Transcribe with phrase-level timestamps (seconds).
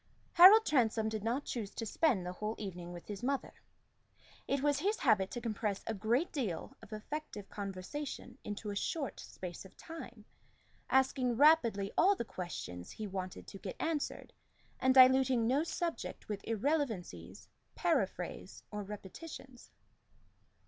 [0.33, 3.53] Harold Transome did not choose to spend the whole evening with his mother.
[4.47, 9.19] It was his habit to compress a great deal of effective conversation into a short
[9.19, 10.25] space of time,
[10.89, 14.33] asking rapidly all the questions he wanted to get answered,
[14.79, 19.69] and diluting no subject with irrelevancies, paraphrase, or repetitions.